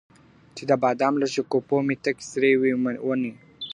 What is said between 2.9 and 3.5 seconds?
وني.